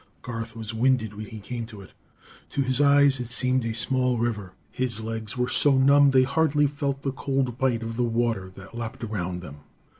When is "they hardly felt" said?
6.09-7.03